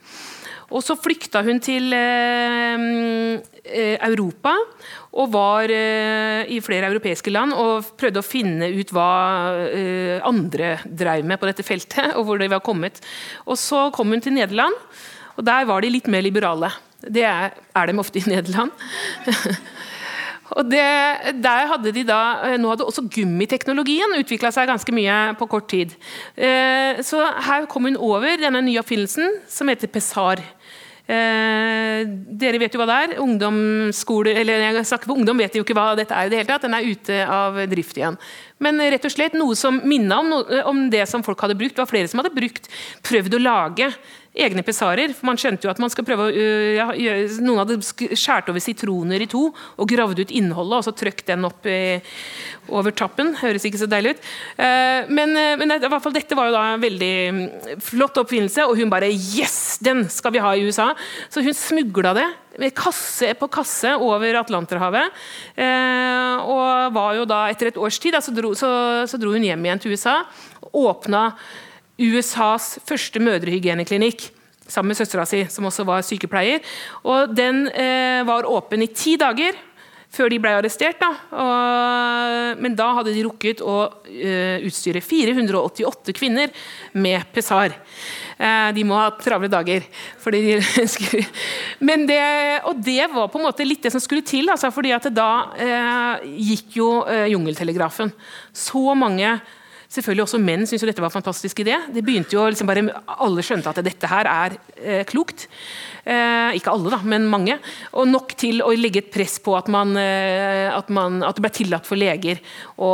[0.66, 3.36] og så flykta hun til eh,
[4.02, 4.56] Europa
[5.16, 9.06] og var i flere europeiske land og prøvde å finne ut hva
[10.26, 12.98] andre drev med på dette feltet, og hvor de var kommet.
[13.46, 14.74] Og så kom hun til Nederland.
[15.36, 16.72] Og Der var de litt mer liberale.
[17.00, 17.52] Det er,
[17.86, 18.72] de ofte i Nederland.
[20.56, 20.86] og det,
[21.42, 22.20] der hadde de da,
[22.56, 25.94] Nå hadde også gummiteknologien utvikla seg ganske mye på kort tid.
[26.34, 30.42] Eh, så her kom hun over denne nye oppfinnelsen som heter Pessar.
[31.06, 32.02] Eh,
[32.34, 33.14] dere vet jo hva det er.
[33.22, 36.26] Ungdomsskole, eller jeg snakker på ungdom vet jo ikke hva dette er.
[36.26, 36.66] i det hele tatt.
[36.66, 38.18] Den er ute av drift igjen.
[38.58, 40.32] Men rett og slett noe som minna om,
[40.66, 41.76] om, det som folk hadde brukt.
[41.76, 42.66] Det var flere som hadde brukt,
[43.06, 43.90] prøvd å lage
[44.36, 45.12] egne pesarer.
[45.16, 46.46] For man skjønte jo at man skal prøve å,
[46.76, 46.88] ja,
[47.42, 51.46] Noen hadde skåret over sitroner i to og gravd ut innholdet og så trykt den
[51.48, 51.98] opp i,
[52.72, 53.34] over tappen.
[53.40, 54.24] Høres ikke så deilig ut.
[54.62, 57.44] Eh, men, men, i hvert fall dette var jo da en veldig mm,
[57.84, 59.78] flott oppfinnelse, og hun bare Yes!
[59.82, 60.90] Den skal vi ha i USA!
[61.32, 62.26] Så hun smugla det
[62.76, 65.12] kasse på kasse over Atlanterhavet.
[65.54, 68.70] Eh, og var jo da, etter et års tid da, så, dro, så,
[69.08, 70.22] så dro hun hjem igjen til USA.
[70.72, 71.28] Åpna
[71.96, 74.30] USAs første mødrehygieneklinikk
[74.66, 76.64] sammen med søstera si, som også var sykepleier.
[77.06, 79.56] Og Den eh, var åpen i ti dager
[80.16, 81.00] før de ble arrestert.
[81.02, 81.10] Da.
[81.36, 83.76] Og, men da hadde de rukket å
[84.08, 86.52] eh, utstyre 488 kvinner
[86.96, 87.74] med pesar.
[88.38, 89.84] Eh, de må ha travle dager.
[90.32, 90.56] De
[91.88, 92.22] men det,
[92.70, 94.48] og det var på en måte litt det som skulle til.
[94.52, 96.90] Altså, fordi at da uh, gikk jo
[97.30, 98.10] jungeltelegrafen.
[98.56, 99.36] Så mange
[99.92, 101.76] Selvfølgelig også menn syntes jo dette var en fantastisk idé.
[101.94, 102.84] Det begynte jo liksom bare,
[103.22, 105.46] Alle skjønte at dette her er eh, klokt.
[106.04, 107.58] Eh, ikke alle, da, men mange.
[107.94, 111.46] Og nok til å legge et press på at, man, eh, at, man, at det
[111.46, 112.42] ble tillatt for leger
[112.82, 112.92] å,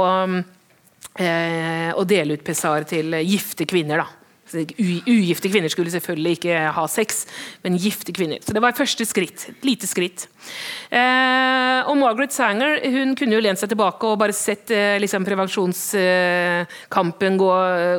[1.17, 4.05] eh, å dele ut pessar til gifte kvinner.
[4.05, 4.22] da.
[4.55, 7.09] Ugifte kvinner skulle selvfølgelig ikke ha sex,
[7.65, 8.39] men gifte kvinner.
[8.45, 9.39] Så det var første skritt.
[9.65, 10.21] Lite skritt.
[10.91, 15.23] Eh, og Margaret Sanger hun kunne jo lent seg tilbake og bare sett eh, liksom,
[15.27, 17.53] prevensjonskampen gå,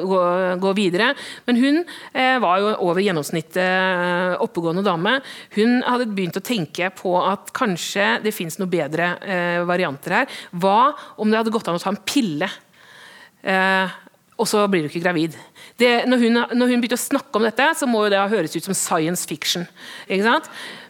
[0.04, 0.20] gå,
[0.64, 1.08] gå, videre.
[1.48, 5.14] Men hun eh, var jo over gjennomsnittet eh, oppegående dame.
[5.58, 10.28] Hun hadde begynt å tenke på at kanskje det fins noen bedre eh, varianter her.
[10.52, 12.50] Hva om det hadde gått an å ta en pille?
[13.44, 13.88] Eh,
[14.34, 15.36] og så blir du ikke gravid.
[15.80, 18.66] Det, når, hun, når, hun, begynte å snakke om dette, så må det høres ut
[18.66, 19.68] som science fiction.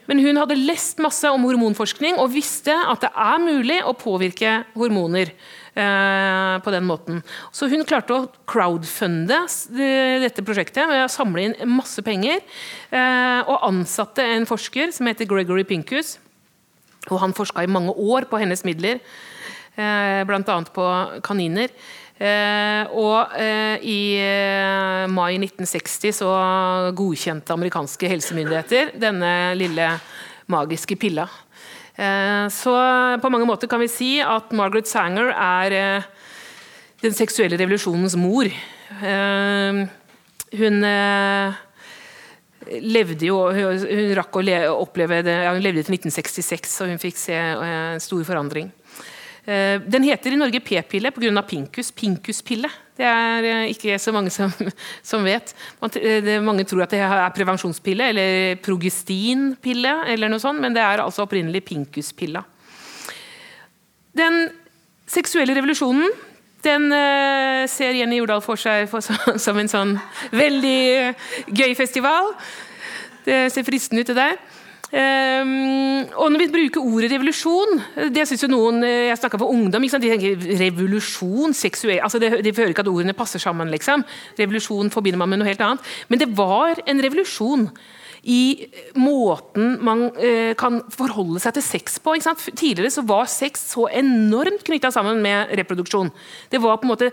[0.08, 4.62] Men hun hadde lest masse om hormonforskning og visste at det er mulig å påvirke
[4.76, 5.32] hormoner.
[5.74, 7.16] Eh, på den måten.
[7.50, 9.40] Så hun klarte å crowdfunde
[10.22, 12.44] dette prosjektet ved å samle inn masse penger.
[12.94, 16.20] Eh, og ansatte en forsker som heter Gregory Pincus.
[17.10, 19.02] Og han forska i mange år på hennes midler,
[19.74, 20.60] eh, bl.a.
[20.78, 20.86] på
[21.26, 21.74] kaniner.
[22.24, 26.30] Eh, og eh, i eh, mai 1960 så
[26.96, 29.90] godkjente amerikanske helsemyndigheter denne lille
[30.52, 31.28] magiske pilla.
[31.94, 32.72] Så
[33.22, 36.02] på mange måter kan vi si at Margaret Sanger er
[37.04, 38.50] den seksuelle revolusjonens mor.
[40.58, 40.80] Hun
[42.82, 44.42] levde jo Hun rakk å
[44.74, 48.74] oppleve det Hun levde til 1966, og hun fikk se en stor forandring.
[49.44, 51.42] Eh, den heter i Norge p-pille pga.
[51.42, 51.92] pinkus.
[51.92, 52.70] Pinkuspille.
[52.96, 54.52] Det er eh, ikke så mange som,
[55.02, 55.54] som vet.
[56.00, 61.04] Eh, mange tror at det er prevensjonspille eller progestinpille, eller noe sånt, men det er
[61.04, 62.44] altså opprinnelig pinkuspilla.
[64.16, 64.48] Den
[65.10, 66.08] seksuelle revolusjonen
[66.64, 66.88] den
[67.68, 69.04] ser Jenny Jordal for seg for,
[69.44, 69.98] som en sånn
[70.32, 71.12] veldig
[71.52, 72.30] gøy festival.
[73.26, 74.38] Det ser fristende ut, det der.
[74.94, 77.80] Um, og når vi bruker ordet revolusjon
[78.14, 79.82] det synes jo noen, eh, Jeg snakka for ungdom.
[79.82, 83.70] de tenker revolusjon, seksuell altså De hører ikke at ordene passer sammen.
[83.70, 84.04] liksom.
[84.38, 85.80] Revolusjon forbinder man med noe helt annet.
[86.08, 87.70] Men det var en revolusjon
[88.24, 92.14] i måten man eh, kan forholde seg til sex på.
[92.56, 96.08] Tidligere så var sex så enormt knytta sammen med reproduksjon.
[96.48, 97.10] Det var på en måte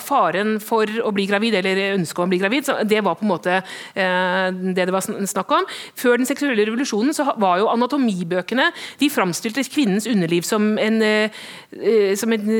[0.00, 3.30] Faren for å bli gravid, eller ønsket om å bli gravid, det var på en
[3.30, 5.68] måte eh, det det var snakk om.
[5.98, 12.16] Før den seksuelle revolusjonen så var jo anatomibøkene de framstilte kvinnens underliv som en, eh,
[12.18, 12.50] som en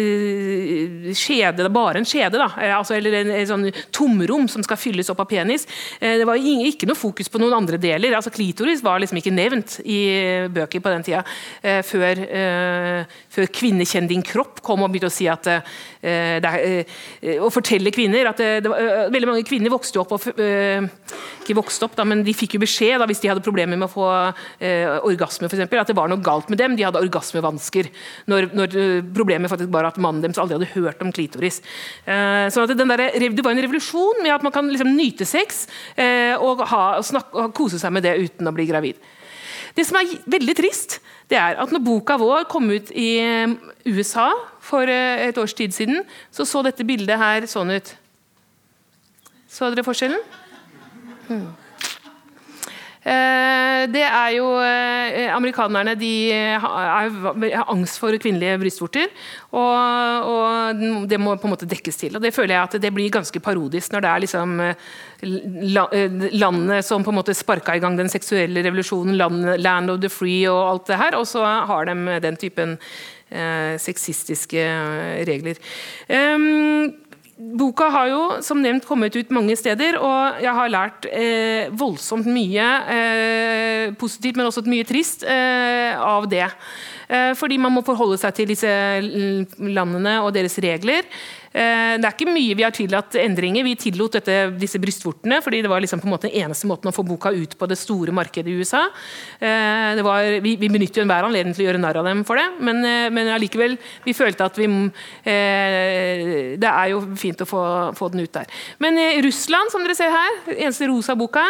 [1.18, 5.24] skjede, bare en skjede, da, altså, eller en, en, sånn tomrom som skal fylles opp
[5.24, 5.66] av penis.
[5.98, 8.14] det var ikke noe fokus på noen andre deler.
[8.16, 10.00] altså Klitoris var liksom ikke nevnt i
[10.53, 11.22] bøker på den tida.
[11.62, 15.61] Eh, før, eh, før 'Kvinne din kropp' kom og begynte å si at eh,
[16.03, 16.85] er,
[17.40, 21.85] Å fortelle kvinner at det, det var, Veldig mange kvinner vokste opp og Ikke vokste
[21.85, 24.07] opp, da, men de fikk jo beskjed da, hvis de hadde problemer med å få
[25.05, 26.76] orgasme, eksempel, at det var noe galt med dem.
[26.76, 27.88] De hadde orgasmevansker.
[28.31, 28.76] Når, når
[29.14, 31.61] problemet faktisk var at mannen deres aldri hadde hørt om klitoris.
[32.05, 36.62] så at der, Det var en revolusjon med at man kan liksom nyte sex og,
[36.70, 39.00] ha, og snakke og kose seg med det uten å bli gravid.
[39.76, 40.98] Det som er veldig trist,
[41.30, 43.54] det er at når boka vår kom ut i um,
[43.86, 44.28] USA
[44.66, 46.02] for uh, et års tid siden,
[46.34, 47.92] så så dette bildet her sånn ut.
[49.50, 50.22] Så dere forskjellen?
[51.28, 51.46] Hmm.
[53.11, 56.12] Eh, det er jo eh, Amerikanerne de
[56.62, 59.11] har angst for kvinnelige brystvorter.
[59.51, 62.16] Og, og, det må på en måte dekkes til.
[62.16, 64.88] og Det føler jeg at det blir ganske parodisk når det er liksom eh,
[66.38, 69.18] landet som på en måte sparka i gang den seksuelle revolusjonen,
[69.59, 72.79] land of the free og alt det her, og så har de den typen
[73.31, 74.66] eh, sexistiske
[75.27, 75.59] regler.
[76.09, 76.99] Um,
[77.40, 82.29] Boka har jo som nevnt kommet ut mange steder, og jeg har lært eh, voldsomt
[82.29, 86.44] mye eh, positivt, men også mye trist eh, av det.
[87.09, 88.68] Eh, fordi man må forholde seg til disse
[89.57, 91.09] landene og deres regler.
[91.50, 93.64] Eh, det er ikke mye vi har tillatt endringer.
[93.66, 96.90] Vi tillot dette, disse brystvortene fordi det var liksom på en måte den eneste måten
[96.90, 98.84] å få boka ut på det store markedet i USA.
[99.42, 102.38] Eh, var, vi, vi benytter jo enhver anledning til å gjøre narr av dem for
[102.38, 103.74] det, men, eh, men allikevel
[104.06, 104.68] vi følte at vi
[105.20, 107.60] Det er jo fint å få,
[107.96, 108.46] få den ut der.
[108.78, 111.44] Men i Russland, som dere ser her, eneste rosa boka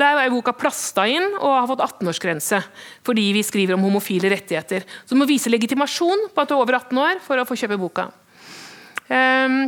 [0.00, 2.62] der er boka plasta inn og har fått 18-årsgrense
[3.06, 4.86] fordi vi skriver om homofile rettigheter.
[5.04, 7.58] Så du må vise legitimasjon på at du er over 18 år for å få
[7.58, 8.08] kjøpe boka.
[9.12, 9.62] Um,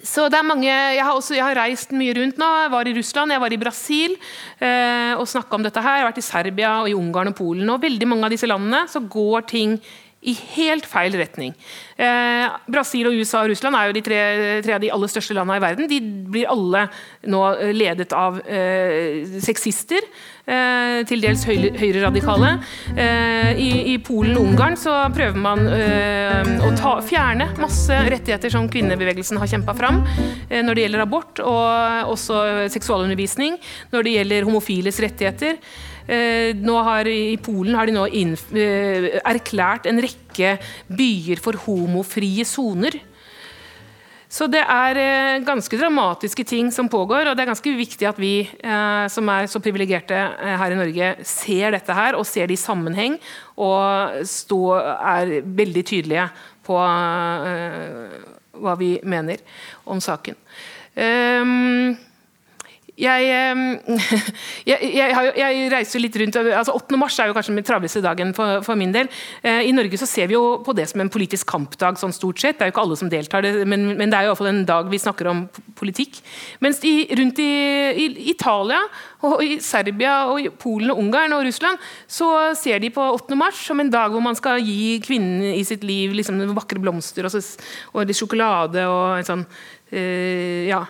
[0.00, 2.48] så det er mange, jeg har, også, jeg har, reist mye rundt nå.
[2.62, 5.98] Jeg var i Russland, jeg var i Brasil eh, og snakka om dette her.
[5.98, 7.68] Jeg har vært i Serbia, og i Ungarn og Polen.
[7.68, 9.76] og veldig mange av disse landene så går ting
[10.20, 11.54] i helt feil retning.
[11.96, 14.18] Eh, Brasil, og USA og Russland er jo de tre,
[14.66, 15.88] tre, av de aller største landene i verden.
[15.88, 16.00] De
[16.34, 16.82] blir alle
[17.32, 20.04] nå eh, ledet av eh, sexister,
[20.44, 22.52] eh, til dels høyreradikale.
[22.92, 28.52] Eh, i, I Polen og Ungarn så prøver man eh, å ta, fjerne masse rettigheter
[28.52, 30.02] som kvinnebevegelsen har kjempa fram
[30.50, 33.56] når det gjelder abort, og også seksualundervisning,
[33.94, 35.56] når det gjelder homofiles rettigheter.
[36.08, 40.56] Eh, har, I Polen har de nå eh, erklært en rekke
[40.88, 42.98] byer for homofrie soner.
[44.30, 48.18] Så det er eh, ganske dramatiske ting som pågår, og det er ganske viktig at
[48.20, 48.48] vi
[49.10, 53.18] som er så privilegerte her i Norge, ser dette her og ser det i sammenheng
[53.58, 56.28] og stå, er veldig tydelige
[56.66, 56.78] på
[58.60, 59.42] hva vi mener
[59.90, 60.38] om saken.
[60.94, 61.96] Um,
[63.06, 63.28] jeg,
[64.68, 66.98] jeg, jeg, jeg, reiser litt rundt altså 8.
[67.00, 69.08] mars er jo kanskje den travleste dagen for, for, min del.
[69.42, 72.42] Eh, I Norge så ser vi jo på det som en politisk kampdag, sånn stort
[72.42, 72.58] sett.
[72.58, 74.52] Det er jo ikke alle som deltar, men, men det er jo i hvert fall
[74.52, 75.44] en dag vi snakker om
[75.78, 76.20] politikk.
[76.64, 77.50] Mens i, rundt i,
[78.04, 78.82] i, Italia,
[79.26, 83.36] og i Serbia, og i Polen, og Ungarn og Russland så ser de på 8.
[83.38, 87.28] mars som en dag hvor man skal gi kvinnen i sitt liv liksom, vakre blomster
[87.28, 87.42] og, så,
[87.92, 90.84] og litt sjokolade og en sånn øh, ja,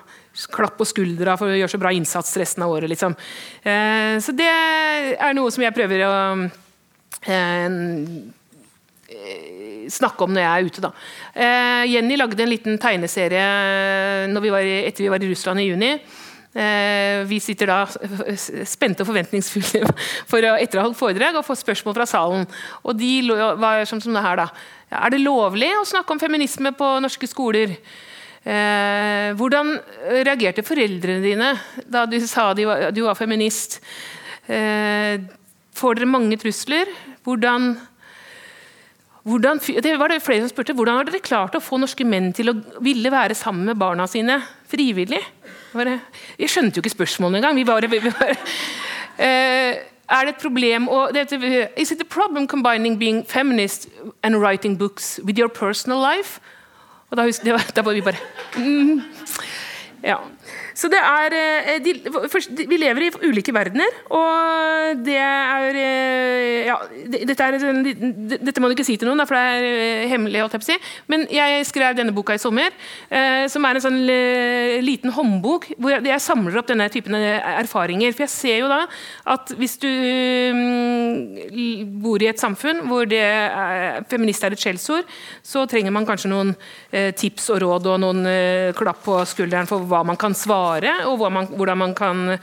[0.51, 2.91] klapp på skuldra for å gjøre så bra innsats resten av året.
[2.91, 3.17] Liksom.
[3.63, 6.15] Eh, så det er noe som jeg prøver å
[7.27, 7.79] eh,
[9.91, 10.85] snakke om når jeg er ute.
[10.87, 10.95] Da.
[11.35, 13.45] Eh, Jenny lagde en liten tegneserie
[14.41, 15.95] vi var, etter vi var i Russland i juni.
[16.51, 17.85] Vi sitter da
[18.67, 19.87] spente og forventningsfulle
[20.31, 22.43] for å etter å ha holdt foredrag og få spørsmål fra salen.
[22.83, 23.13] Og de
[23.63, 24.49] var som, som det her da.
[24.91, 27.77] Er det lovlig å snakke om feminisme på norske skoler?
[28.41, 29.75] Eh, hvordan
[30.25, 31.51] reagerte foreldrene dine
[31.85, 33.81] da du sa de var, du var feminist?
[34.49, 35.21] Eh,
[35.77, 36.89] får dere mange trusler?
[37.27, 37.75] Hvordan
[39.23, 42.31] hvordan, det var det flere som spurte, hvordan har dere klart å få norske menn
[42.33, 44.39] til å ville være sammen med barna sine
[44.71, 45.21] frivillig?
[45.77, 47.59] Jeg skjønte jo ikke spørsmålene engang.
[47.61, 48.37] Vi bare, vi bare
[49.21, 53.89] eh, er det et problem å Is it a problem combining being feminist
[54.25, 56.41] and writing books with your personal life?
[57.11, 57.27] Og da,
[57.77, 58.17] da var vi bare
[58.57, 59.03] mm,
[60.03, 60.17] Ja.
[60.81, 61.93] Så det er eh, de,
[62.69, 66.79] Vi lever i ulike verdener, og det er eh, ja,
[67.13, 67.59] dette, er,
[68.41, 70.75] dette må du ikke si til noen, for det er hemmelig å Si.
[71.09, 72.75] Men jeg skrev denne boka i sommer,
[73.49, 74.01] som er en sånn
[74.85, 78.13] liten håndbok hvor jeg samler opp denne typen erfaringer.
[78.13, 78.83] For jeg ser jo da
[79.33, 85.09] at hvis du mm, bor i et samfunn hvor det er, feminist er et skjellsord,
[85.41, 86.53] så trenger man kanskje noen
[87.17, 88.21] tips og råd og noen
[88.77, 91.17] klapp på skulderen for hva man kan svare svare, og
[91.57, 92.39] hvordan man kan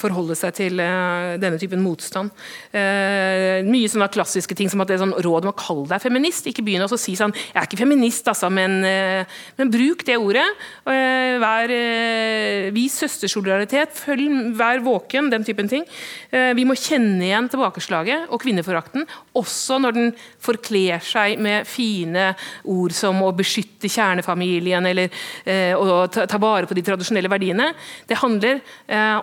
[0.00, 2.32] forholde seg til eh, denne typen motstand.
[2.74, 6.02] Eh, mye sånne klassiske ting som at det er sånn råd om å kalle deg
[6.02, 6.48] feminist.
[6.48, 9.24] Ikke begynne å si sånn 'Jeg er ikke feminist, altså', men, eh,
[9.58, 10.46] men bruk det ordet.
[10.86, 13.92] Eh, vær, eh, vis søstersolidaritet.
[13.92, 15.30] Følg, vær våken.
[15.30, 15.84] Den typen ting.
[16.34, 22.34] vi må kjenne igjen tilbakeslaget og kvinneforakten, også når den forkler seg med fine
[22.64, 25.08] ord som å beskytte kjernefamilien eller
[25.76, 27.72] å ta vare på de tradisjonelle verdiene.
[28.06, 28.60] Det handler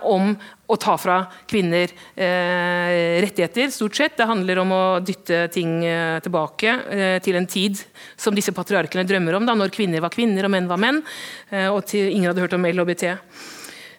[0.04, 0.34] om om
[0.72, 1.18] å ta fra
[1.50, 4.18] kvinner eh, rettigheter, stort sett.
[4.20, 7.82] Det handler om å dytte ting eh, tilbake eh, til en tid
[8.20, 11.02] som disse patriarkene drømmer om, da, når kvinner var kvinner og menn var menn,
[11.50, 13.12] eh, og til, ingen hadde hørt om LHBT.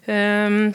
[0.02, 0.72] Um,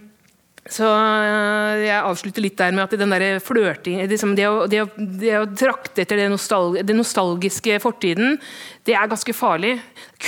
[0.72, 5.34] så eh, Jeg avslutter litt der med at den der liksom det, å, det, det,
[5.40, 8.38] å, trakte etter den, nostalg, det nostalgiske fortiden,
[8.88, 9.78] det er ganske farlig.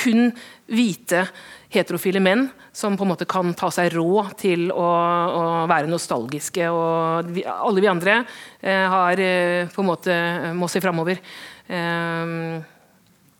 [0.01, 0.31] Kun
[0.69, 1.27] hvite
[1.73, 2.47] heterofile menn
[2.79, 6.71] som på en måte kan ta seg råd til å, å være nostalgiske.
[6.71, 10.17] og vi, Alle vi andre eh, har eh, på en måte
[10.55, 11.19] må se framover,
[11.67, 12.33] eh,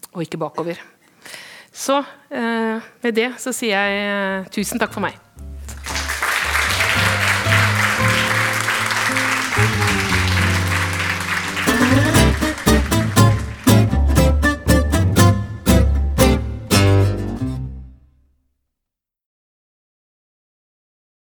[0.09, 0.83] og ikke bakover.
[1.79, 2.01] Så
[2.33, 5.28] eh, med det så sier jeg eh, tusen takk for meg.